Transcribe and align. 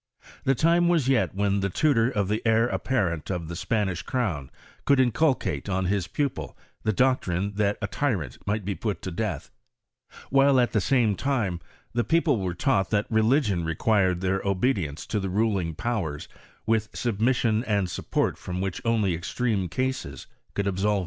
The 0.45 0.55
time 0.55 0.87
was 0.87 1.07
yet 1.07 1.35
when 1.35 1.59
the 1.59 1.69
tutor 1.69 2.09
of 2.09 2.27
the 2.27 2.41
heir 2.43 2.65
apparent 2.65 3.29
of 3.29 3.47
the 3.47 3.55
Spanish 3.55 4.01
crown 4.01 4.49
c6uld 4.87 4.97
inculcate 4.99 5.69
on 5.69 5.85
his 5.85 6.07
pupil 6.07 6.57
the 6.81 6.91
doctrine 6.91 7.53
that 7.57 7.77
a 7.83 7.87
tyrant 7.87 8.39
might 8.47 8.65
be 8.65 8.73
put 8.73 9.03
to 9.03 9.11
death; 9.11 9.51
while, 10.31 10.59
at 10.59 10.71
the 10.71 10.81
same 10.81 11.15
time, 11.15 11.59
the 11.93 12.03
people 12.03 12.39
were 12.39 12.55
taught 12.55 12.89
that 12.89 13.05
religion 13.11 13.63
required 13.63 14.21
their 14.21 14.41
obedience 14.43 15.05
to 15.05 15.19
the 15.19 15.29
ruling 15.29 15.75
powei 15.75 16.23
8, 16.23 16.27
with 16.65 16.89
submission 16.95 17.63
and 17.65 17.87
support 17.87 18.39
from 18.39 18.59
which 18.59 18.81
gnly 18.81 19.13
extreme 19.13 19.69
oases 19.69 20.25
could 20.55 20.65
absolve 20.65 20.95
them. 20.95 20.99